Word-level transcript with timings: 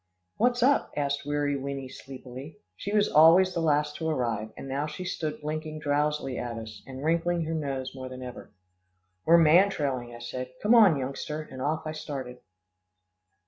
"What's 0.37 0.63
up?" 0.63 0.91
asked 0.97 1.27
Weary 1.27 1.55
Winnie 1.55 1.87
sleepily. 1.87 2.57
She 2.75 2.91
was 2.91 3.07
always 3.07 3.53
the 3.53 3.59
last 3.59 3.97
to 3.97 4.09
arrive, 4.09 4.49
and 4.57 4.67
now 4.67 4.87
she 4.87 5.05
stood 5.05 5.41
blinking 5.41 5.77
drowsily 5.77 6.39
at 6.39 6.57
us, 6.57 6.81
and 6.87 7.03
wrinkling 7.03 7.43
her 7.43 7.53
nose 7.53 7.93
more 7.93 8.09
than 8.09 8.23
ever. 8.23 8.49
"We're 9.25 9.37
man 9.37 9.69
trailing," 9.69 10.15
I 10.15 10.17
said; 10.17 10.53
"come 10.59 10.73
on, 10.73 10.97
youngster," 10.97 11.47
and 11.51 11.61
off 11.61 11.85
I 11.85 11.91
started. 11.91 12.39